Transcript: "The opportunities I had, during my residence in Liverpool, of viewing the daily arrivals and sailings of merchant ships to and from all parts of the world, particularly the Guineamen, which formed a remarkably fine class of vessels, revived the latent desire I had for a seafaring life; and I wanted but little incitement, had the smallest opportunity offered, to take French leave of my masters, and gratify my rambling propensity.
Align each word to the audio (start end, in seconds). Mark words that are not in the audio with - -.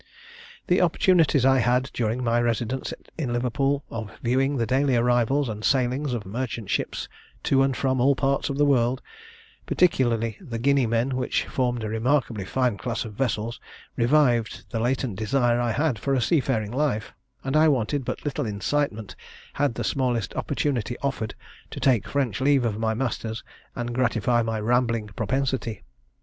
"The 0.65 0.81
opportunities 0.81 1.45
I 1.45 1.59
had, 1.59 1.91
during 1.93 2.23
my 2.23 2.41
residence 2.41 2.91
in 3.19 3.31
Liverpool, 3.31 3.83
of 3.91 4.11
viewing 4.23 4.57
the 4.57 4.65
daily 4.65 4.95
arrivals 4.95 5.47
and 5.47 5.63
sailings 5.63 6.11
of 6.15 6.25
merchant 6.25 6.71
ships 6.71 7.07
to 7.43 7.61
and 7.61 7.77
from 7.77 8.01
all 8.01 8.15
parts 8.15 8.49
of 8.49 8.57
the 8.57 8.65
world, 8.65 9.03
particularly 9.67 10.39
the 10.41 10.57
Guineamen, 10.57 11.15
which 11.15 11.45
formed 11.45 11.83
a 11.83 11.87
remarkably 11.87 12.45
fine 12.45 12.79
class 12.79 13.05
of 13.05 13.13
vessels, 13.13 13.59
revived 13.95 14.63
the 14.71 14.79
latent 14.79 15.17
desire 15.19 15.59
I 15.61 15.71
had 15.71 15.99
for 15.99 16.15
a 16.15 16.19
seafaring 16.21 16.71
life; 16.71 17.13
and 17.43 17.55
I 17.55 17.67
wanted 17.67 18.03
but 18.03 18.25
little 18.25 18.47
incitement, 18.47 19.15
had 19.53 19.75
the 19.75 19.83
smallest 19.83 20.33
opportunity 20.35 20.97
offered, 21.03 21.35
to 21.69 21.79
take 21.79 22.07
French 22.07 22.41
leave 22.41 22.65
of 22.65 22.79
my 22.79 22.95
masters, 22.95 23.43
and 23.75 23.93
gratify 23.93 24.41
my 24.41 24.59
rambling 24.59 25.09
propensity. 25.09 25.83